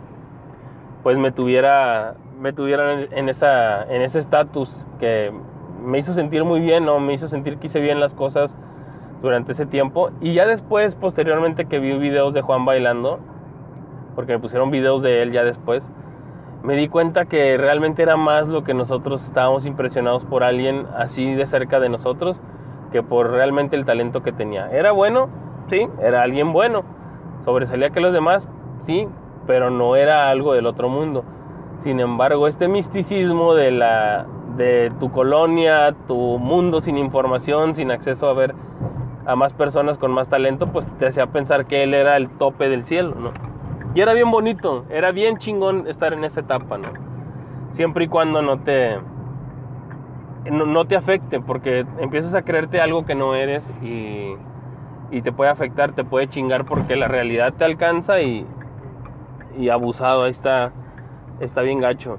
[1.02, 5.32] pues me tuviera, me tuviera en, esa, en ese estatus que
[5.84, 7.00] me hizo sentir muy bien, ¿no?
[7.00, 8.54] Me hizo sentir que hice bien las cosas
[9.22, 10.10] durante ese tiempo.
[10.20, 13.20] Y ya después, posteriormente que vi videos de Juan bailando,
[14.14, 15.82] porque me pusieron videos de él ya después,
[16.62, 21.34] me di cuenta que realmente era más lo que nosotros estábamos impresionados por alguien así
[21.34, 22.38] de cerca de nosotros
[22.92, 24.70] que por realmente el talento que tenía.
[24.70, 25.28] ¿Era bueno?
[25.68, 26.82] Sí, era alguien bueno.
[27.44, 28.48] ¿Sobresalía que los demás?
[28.80, 29.08] Sí,
[29.46, 31.24] pero no era algo del otro mundo.
[31.82, 38.28] Sin embargo, este misticismo de, la, de tu colonia, tu mundo sin información, sin acceso
[38.28, 38.54] a ver,
[39.24, 42.68] a más personas con más talento, pues te hacía pensar que él era el tope
[42.68, 43.30] del cielo, ¿no?
[43.94, 46.88] Y era bien bonito, era bien chingón estar en esa etapa, ¿no?
[47.72, 48.98] Siempre y cuando no te
[50.50, 54.34] no, te afecte, porque empiezas a creerte algo que no eres y,
[55.10, 58.46] y, te puede afectar, te puede chingar porque la realidad te alcanza y,
[59.58, 60.72] y abusado, ahí está,
[61.40, 62.16] está bien gacho.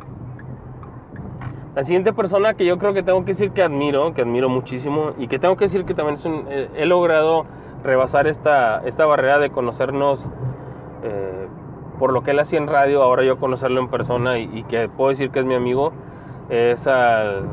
[1.75, 5.13] La siguiente persona que yo creo que tengo que decir que admiro, que admiro muchísimo
[5.17, 7.45] y que tengo que decir que también es un, eh, he logrado
[7.83, 10.29] rebasar esta, esta barrera de conocernos
[11.03, 11.47] eh,
[12.01, 15.11] por lo que él hacía en radio, ahora yo conocerlo en persona y, que puedo
[15.11, 15.93] decir que es mi amigo,
[16.49, 17.45] es al,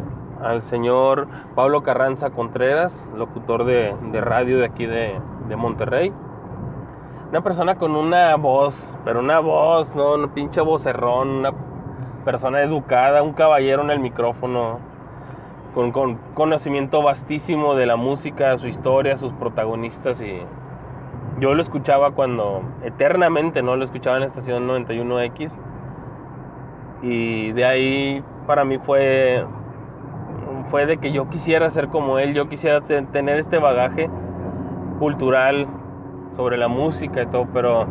[0.60, 6.14] señor Pablo Carranza Contreras, locutor de, radio de aquí de, de, Monterrey.
[7.28, 11.52] Una persona con una voz, pero una voz, no, un pinche vocerrón, una
[12.24, 14.78] persona educada, un caballero en el micrófono,
[15.74, 15.92] con,
[16.32, 20.40] conocimiento vastísimo de la música, su historia, sus protagonistas y
[21.40, 23.76] yo lo escuchaba cuando eternamente, ¿no?
[23.76, 25.52] Lo escuchaba en la estación 91X
[27.02, 29.44] y de ahí para mí fue
[30.68, 34.10] fue de que yo quisiera ser como él, yo quisiera tener este bagaje
[34.98, 35.66] cultural
[36.36, 37.86] sobre la música y todo, pero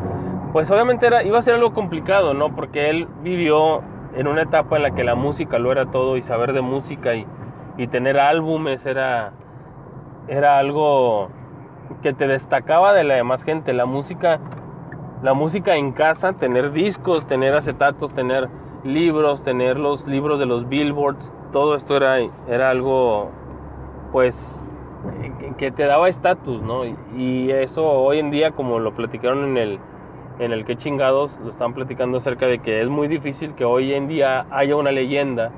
[0.54, 2.56] pues obviamente era, iba a ser algo complicado, ¿no?
[2.56, 3.82] Porque él vivió
[4.16, 7.16] en una etapa en la que la música lo era todo y saber de música
[7.16, 7.26] y,
[7.92, 9.34] tener álbumes era,
[10.28, 11.30] era algo
[12.02, 13.74] que te destacaba de la demás gente.
[13.74, 14.40] La música,
[15.24, 18.50] la música en casa, tener discos, tener acetatos, tener
[18.84, 23.30] libros, tener los libros de los billboards, todo esto era, era algo
[24.12, 24.64] pues
[25.58, 26.84] que te daba estatus, ¿no?
[27.16, 29.80] Y eso hoy en día, como lo platicaron en el,
[30.40, 33.94] en el que chingados lo están platicando acerca de que es muy difícil que hoy
[33.94, 35.52] en día haya una leyenda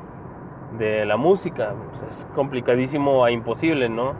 [0.77, 1.73] de la música.
[1.99, 4.13] Pues, es complicadísimo a imposible, ¿no?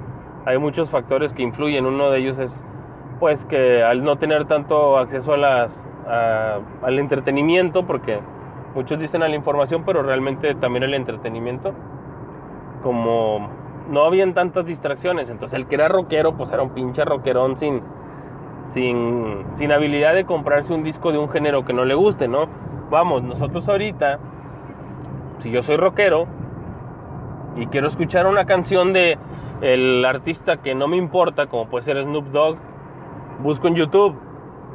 [0.50, 1.86] Hay muchos factores que influyen.
[1.86, 2.66] Uno de ellos es,
[3.20, 5.72] pues, que al no tener tanto acceso a las,
[6.82, 8.20] al entretenimiento, porque
[8.74, 11.76] muchos dicen a la información, pero realmente también el entretenimiento,
[12.82, 13.48] como
[13.92, 15.30] no habían tantas distracciones.
[15.30, 17.84] Entonces, el que era rockero, pues era un pinche rockerón sin
[18.66, 22.48] sin, sin habilidad de comprarse un disco de un género que no le guste, ¿no?
[22.90, 24.18] Vamos, nosotros ahorita,
[25.44, 26.28] si yo soy rockero
[27.60, 29.18] y quiero escuchar una canción de
[29.62, 32.58] el artista que no me importa, como puede ser Snoop Dogg,
[33.44, 34.16] busco en YouTube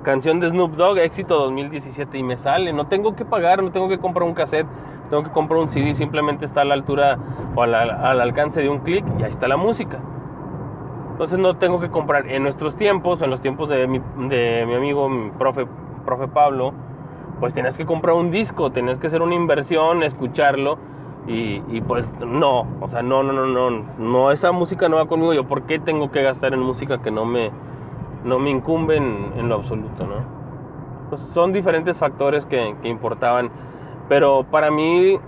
[0.04, 3.88] canción de Snoop Dogg, éxito 2017 y me sale, no tengo que pagar, no tengo
[3.88, 4.66] que comprar un cassette,
[5.10, 7.18] tengo que comprar un CD, simplemente está a la altura
[7.56, 9.98] o al, al alcance de un clic y ahí está la música.
[11.12, 12.28] Entonces no tengo que comprar.
[12.28, 15.66] En nuestros tiempos, en los tiempos de mi, de mi amigo, mi profe,
[16.04, 16.72] profe Pablo,
[17.40, 20.78] pues tenías que comprar un disco, tenías que hacer una inversión, escucharlo.
[21.26, 25.06] Y, y, pues no, o sea, no, no, no, no, no, esa música no va
[25.06, 25.32] conmigo.
[25.32, 27.50] Yo, ¿por qué tengo que gastar en música que no me,
[28.24, 30.16] no me incumbe en, lo absoluto, no?
[31.08, 33.50] Pues son diferentes factores que, que importaban.
[34.08, 35.18] Pero para mí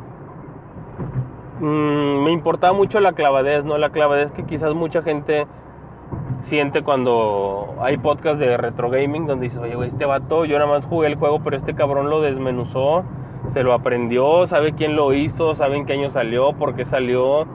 [1.61, 3.79] mmm, me importaba mucho la clavadez, ¿no?
[3.79, 5.47] La clavadez que quizás mucha gente
[6.43, 10.71] siente cuando hay podcast de retro gaming donde dices, oye, güey, este vato, yo nada
[10.71, 13.05] más jugué el juego, pero este cabrón lo desmenuzó,
[13.51, 17.47] se lo aprendió, sabe quién lo hizo, sabe en qué año salió, por qué salió,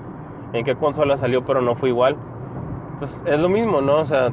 [0.53, 2.15] en qué consola salió, pero no fue igual.
[2.93, 3.97] Entonces, es lo mismo, ¿no?
[3.97, 4.31] O sea,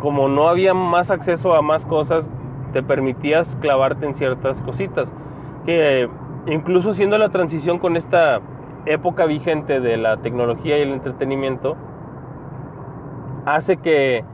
[0.00, 2.28] como no había más acceso a más cosas,
[2.72, 5.12] te permitías clavarte en ciertas cositas.
[5.64, 6.08] Que
[6.46, 8.40] incluso haciendo la transición con esta
[8.86, 11.76] época vigente de la tecnología y el entretenimiento,
[13.46, 14.24] hace que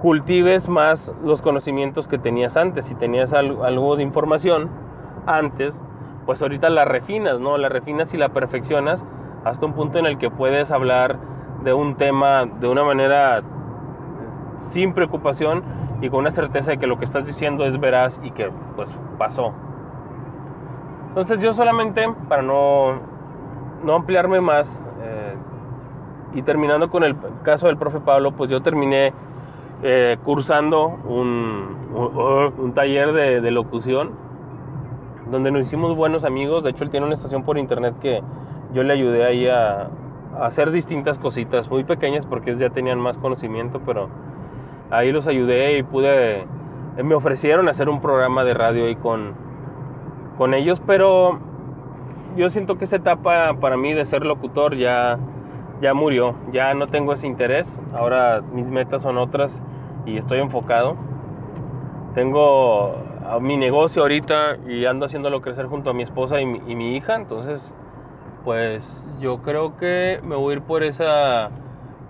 [0.00, 2.86] cultives más los conocimientos que tenías antes.
[2.86, 4.70] Si tenías algo, de información
[5.26, 5.80] antes,
[6.26, 7.58] pues ahorita la refinas, ¿no?
[7.58, 9.04] La refinas y la perfeccionas
[9.44, 11.18] hasta un punto en el que puedes hablar
[11.62, 13.42] de un tema de una manera
[14.60, 15.62] sin preocupación
[16.00, 18.90] y con una certeza de que lo que estás diciendo es veraz y que pues
[19.18, 19.52] pasó.
[21.08, 22.98] Entonces yo solamente, para no,
[23.84, 24.82] no ampliarme más,
[26.34, 29.12] y terminando con el caso del profe Pablo, pues yo terminé
[29.82, 34.10] eh, cursando un, un, taller de, locución
[35.30, 36.64] donde nos hicimos buenos amigos.
[36.64, 38.22] De hecho, él tiene una estación por internet que
[38.72, 39.88] yo le ayudé ahí a,
[40.40, 44.08] hacer distintas cositas muy pequeñas porque ellos ya tenían más conocimiento, pero
[44.90, 46.40] ahí los ayudé y pude.
[46.96, 49.34] Eh, me ofrecieron hacer un programa de radio ahí con,
[50.36, 51.38] con ellos, pero
[52.36, 55.18] yo siento que esa etapa para mí de ser locutor ya
[55.80, 59.62] ya murió, ya no tengo ese interés, ahora mis metas son otras
[60.06, 60.96] y estoy enfocado.
[62.14, 63.03] Tengo
[63.40, 67.74] mi negocio ahorita y ando haciéndolo crecer junto a mi esposa y mi, hija, entonces
[68.44, 71.50] pues yo creo que me voy a ir por esa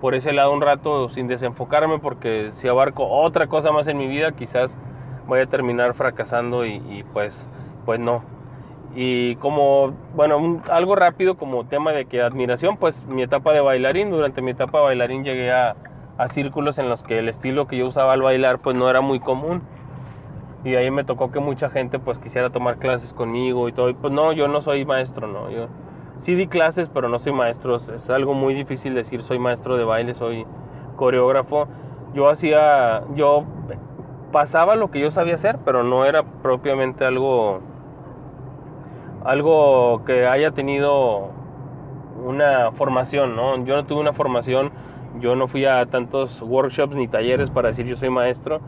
[0.01, 4.09] por ese lado un rato sin desenfocarme porque si abarco otra cosa más en mi
[4.09, 4.77] vida quizás
[5.27, 7.35] voy a terminar fracasando y, pues,
[7.85, 8.23] pues no.
[8.95, 14.11] Y como, bueno, algo rápido como tema de que admiración, pues mi etapa de bailarín,
[14.11, 15.75] durante mi etapa de bailarín llegué a,
[16.17, 19.01] a círculos en los que el estilo que yo usaba al bailar pues no era
[19.01, 19.63] muy común.
[20.65, 23.91] Y ahí me tocó que mucha gente pues quisiera tomar clases conmigo y todo.
[23.91, 25.51] Y pues no, yo no soy maestro, no.
[25.51, 25.69] Yo
[26.19, 27.77] sí di clases, pero no soy maestro.
[27.77, 30.47] Es algo muy difícil decir soy maestro de baile, soy
[30.97, 31.69] coreógrafo.
[32.15, 33.45] Yo hacía, yo
[34.33, 37.61] pasaba lo que yo sabía hacer, pero no era propiamente algo
[39.25, 41.31] algo que haya tenido
[42.25, 43.65] una formación, ¿no?
[43.65, 44.71] Yo no tuve una formación
[45.21, 48.61] yo no fui a tantos workshops ni talleres para decir yo soy maestro,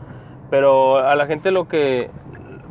[0.49, 2.09] pero a la gente lo que,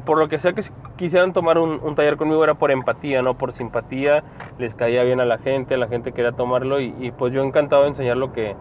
[0.05, 0.63] por lo que sea que
[0.97, 4.25] quisieran tomar un, taller conmigo era por empatía, no por simpatía,
[4.59, 7.89] les caía bien a la gente, la gente quería tomarlo y, pues yo encantado de
[7.89, 8.55] enseñar lo que,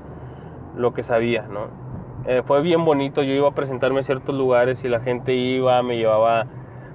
[0.76, 1.86] lo que sabía, ¿no?
[2.28, 5.82] Eh, fue bien bonito, yo iba a presentarme a ciertos lugares y la gente iba,
[5.84, 6.48] me llevaba,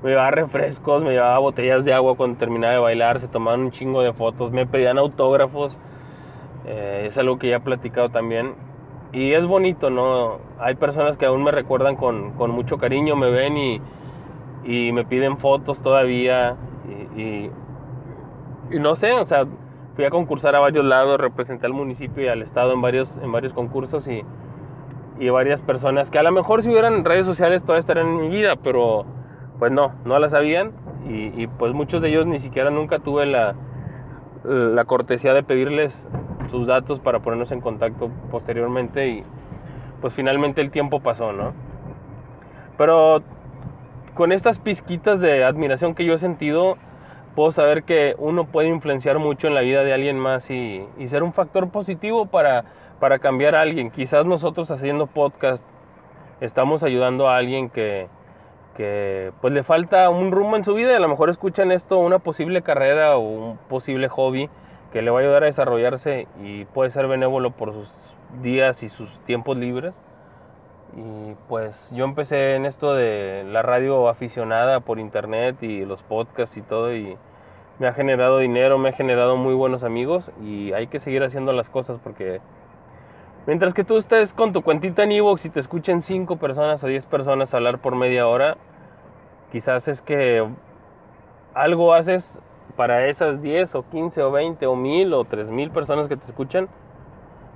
[0.03, 3.71] me llevaba refrescos, me llevaba botellas de agua cuando terminaba de bailar, se tomaban un
[3.71, 5.77] chingo de fotos, me pedían autógrafos
[6.67, 8.55] eh, es algo que ya he platicado también.
[9.12, 10.38] Y es bonito, ¿no?
[10.61, 13.81] Hay personas que aún me recuerdan con, con mucho cariño, me ven y,
[14.64, 16.57] y me piden fotos todavía.
[17.16, 17.51] Y,
[18.79, 19.46] no sé, o sea,
[19.96, 23.33] fui a concursar a varios lados, representé al municipio y al estado en varios, en
[23.33, 24.23] varios concursos y,
[25.18, 28.29] y varias personas que a lo mejor si hubieran redes sociales todavía estarían en mi
[28.29, 29.07] vida, pero
[29.59, 30.73] pues no, no las sabían.
[31.09, 33.57] Y, y pues muchos de ellos ni siquiera nunca tuve la,
[34.44, 36.07] la cortesía de pedirles
[36.50, 39.24] sus datos para ponernos en contacto posteriormente y
[40.00, 41.53] pues finalmente el tiempo pasó, ¿no?
[42.79, 43.22] Pero
[44.14, 46.76] con estas pizquitas de admiración que yo he sentido,
[47.35, 51.22] puedo saber que uno puede influenciar mucho en la vida de alguien más y, ser
[51.22, 52.64] un factor positivo para,
[52.98, 53.90] para cambiar a alguien.
[53.90, 55.64] Quizás nosotros haciendo podcast
[56.40, 58.09] estamos ayudando a alguien que,
[58.76, 61.98] que pues le falta un rumbo en su vida y a lo mejor escuchan esto,
[61.98, 64.48] una posible carrera o un posible hobby
[64.92, 67.90] que le va a ayudar a desarrollarse y puede ser benévolo por sus
[68.42, 69.94] días y sus tiempos libres.
[70.96, 76.57] Y pues yo empecé en esto de la radio aficionada por internet y los podcasts
[76.57, 77.16] y todo y
[77.79, 81.53] me ha generado dinero, me ha generado muy buenos amigos y hay que seguir haciendo
[81.53, 82.40] las cosas porque
[83.46, 86.88] mientras que tú estés con tu cuentita en Evox y te escuchen 5 personas o
[86.88, 88.57] 10 personas hablar por media hora,
[89.53, 90.44] quizás es que
[91.55, 96.17] algo haces para esas 10 o 15 o 20 o 1000 o 3000 personas que
[96.17, 96.69] te escuchan,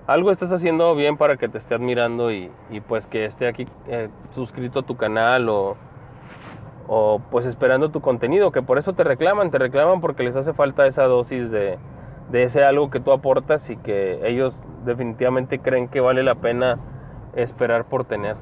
[0.07, 2.51] algo estás haciendo bien para que te esté admirando y,
[2.87, 5.77] pues que esté aquí eh, suscrito a tu canal o,
[6.89, 10.53] o pues esperando tu contenido, que por eso te reclaman, te reclaman porque les hace
[10.53, 11.79] falta esa dosis de,
[12.31, 16.77] de ese algo que tú aportas y que ellos definitivamente creen que vale la pena
[17.35, 18.37] esperar por tener.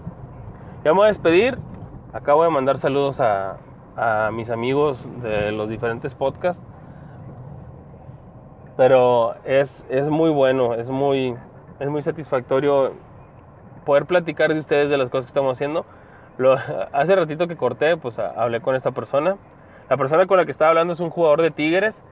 [0.85, 1.59] Ya me voy a despedir,
[2.13, 3.59] acabo de mandar saludos a,
[3.97, 6.63] a mis amigos de los diferentes podcasts.
[8.77, 11.37] Pero es, es muy bueno, es muy,
[11.79, 12.93] es muy satisfactorio
[13.85, 15.85] poder platicar de ustedes de las cosas que estamos haciendo.
[16.39, 16.55] Lo,
[16.93, 19.37] hace ratito que corté, pues hablé con esta persona.
[19.91, 22.03] La persona con la que estaba hablando es un jugador de Tigres.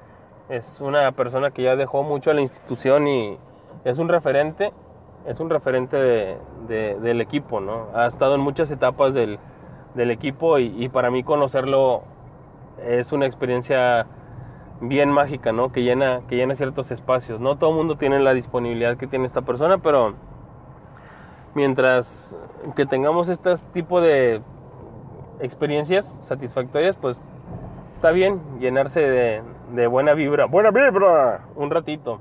[0.49, 3.39] Es una persona que ya dejó mucho a la institución y
[3.85, 4.73] es un referente.
[5.27, 6.39] Es un referente de,
[6.99, 7.89] del equipo, ¿no?
[7.95, 9.39] Ha estado en muchas etapas del,
[9.95, 12.03] del equipo y, para mí conocerlo
[12.87, 14.07] es una experiencia
[14.81, 15.73] bien mágica, ¿no?
[15.73, 17.41] Que llena, que llena ciertos espacios.
[17.41, 20.15] No todo el mundo tiene la disponibilidad que tiene esta persona, pero
[21.55, 22.39] mientras
[22.77, 24.41] que tengamos este tipo de
[25.41, 27.21] experiencias satisfactorias, pues
[27.95, 30.47] está bien llenarse de, buena vibra.
[30.47, 32.21] Buena vibra, un ratito.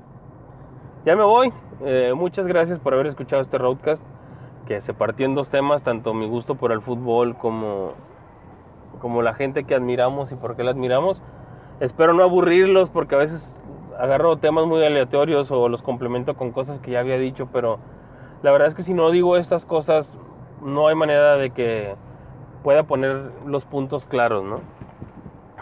[1.04, 1.52] Ya me voy.
[1.82, 4.04] Eh, muchas gracias por haber escuchado este roadcast
[4.66, 7.92] que se partió en dos temas, tanto mi gusto por el fútbol como,
[9.00, 11.22] como la gente que admiramos y por qué la admiramos.
[11.80, 13.60] Espero no aburrirlos porque a veces
[13.98, 17.78] agarro temas muy aleatorios o los complemento con cosas que ya había dicho, pero
[18.42, 20.16] la verdad es que si no digo estas cosas
[20.62, 21.94] no hay manera de que
[22.62, 24.60] pueda poner los puntos claros, ¿no?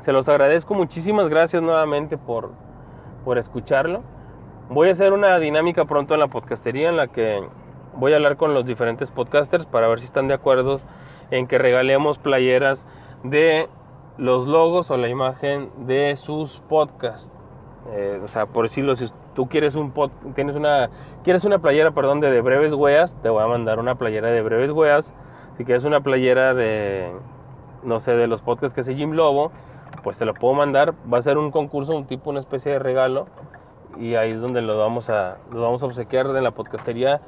[0.01, 2.51] Se los agradezco, muchísimas gracias nuevamente por,
[3.25, 4.03] por escucharlo.
[4.71, 7.41] Voy a hacer una dinámica pronto en la podcastería en la que
[7.99, 10.81] voy a hablar con los diferentes podcasters para ver si están de acuerdo
[11.31, 12.87] en que regalemos playeras
[13.25, 13.69] de
[14.17, 17.33] los logos o la imagen de sus podcasts.
[17.91, 20.91] Eh, o sea, por decirlo, si tú quieres un pod, tienes una
[21.25, 24.43] quieres una playera, perdón, de, de breves weas, te voy a mandar una playera de
[24.43, 25.13] breves weas.
[25.57, 27.13] Si quieres una playera de
[27.83, 29.51] no sé, de los podcasts que hace Jim Lobo,
[30.03, 30.95] pues te lo puedo mandar.
[31.13, 33.27] Va a ser un concurso, un tipo, una especie de regalo
[33.99, 37.21] y ahí es donde lo vamos a, lo vamos a obsequiar en la podcastería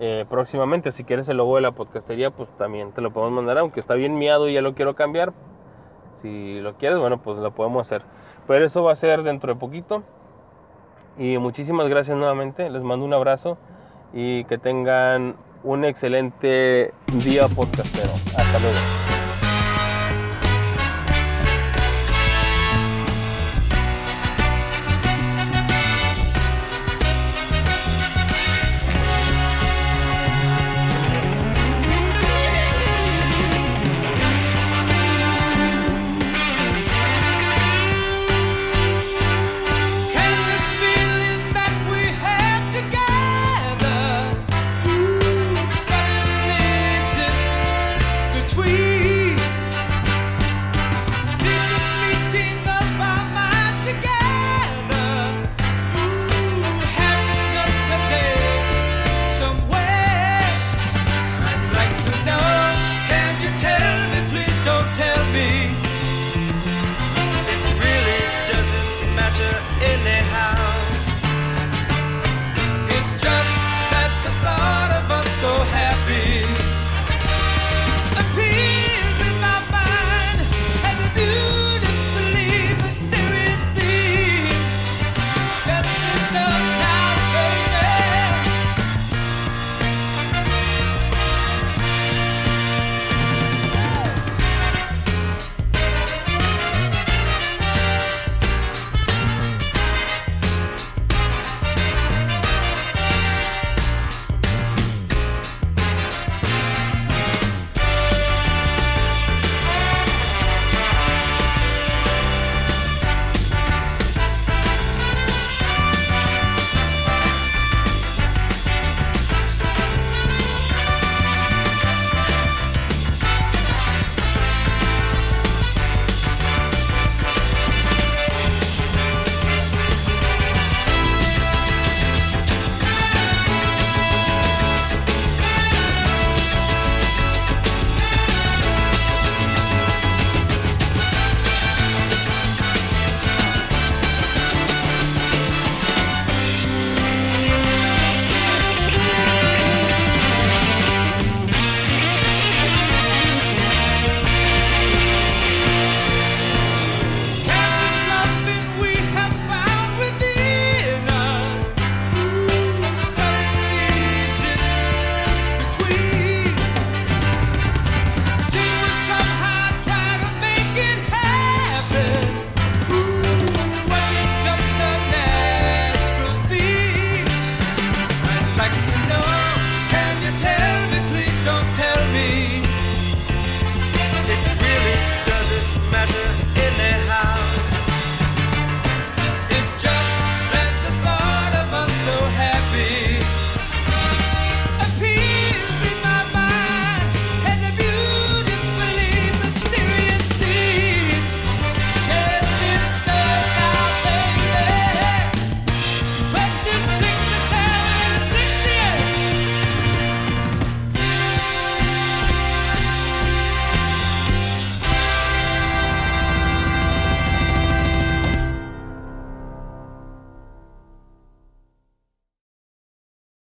[0.00, 0.92] eh, próximamente.
[0.92, 3.94] Si quieres el logo de la podcastería, pues también te lo podemos mandar, aunque está
[3.94, 5.32] bien miado y ya lo quiero cambiar.
[6.22, 8.02] Si lo quieres, bueno, pues lo podemos hacer.
[8.46, 10.02] Pero eso va a ser dentro de poquito.
[11.18, 12.70] Y muchísimas gracias nuevamente.
[12.70, 13.58] Les mando un abrazo
[14.12, 16.92] y que tengan un excelente
[17.24, 18.12] día podcastero.
[18.12, 19.07] Hasta luego.